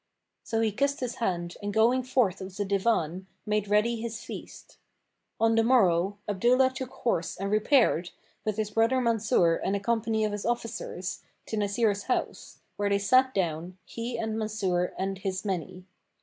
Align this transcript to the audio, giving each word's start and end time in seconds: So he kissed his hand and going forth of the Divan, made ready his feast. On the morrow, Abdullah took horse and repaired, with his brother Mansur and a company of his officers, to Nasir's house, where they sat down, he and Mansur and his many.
So 0.41 0.61
he 0.61 0.71
kissed 0.71 0.99
his 0.99 1.17
hand 1.17 1.57
and 1.61 1.71
going 1.71 2.01
forth 2.01 2.41
of 2.41 2.57
the 2.57 2.65
Divan, 2.65 3.27
made 3.45 3.67
ready 3.67 3.97
his 3.97 4.23
feast. 4.23 4.79
On 5.39 5.53
the 5.53 5.61
morrow, 5.63 6.17
Abdullah 6.27 6.71
took 6.73 6.89
horse 6.89 7.37
and 7.37 7.51
repaired, 7.51 8.09
with 8.43 8.57
his 8.57 8.71
brother 8.71 8.99
Mansur 8.99 9.57
and 9.57 9.75
a 9.75 9.79
company 9.79 10.23
of 10.25 10.31
his 10.31 10.43
officers, 10.43 11.21
to 11.45 11.55
Nasir's 11.55 12.05
house, 12.09 12.61
where 12.77 12.89
they 12.89 12.97
sat 12.97 13.35
down, 13.35 13.77
he 13.85 14.17
and 14.17 14.39
Mansur 14.39 14.91
and 14.97 15.19
his 15.19 15.45
many. 15.45 15.85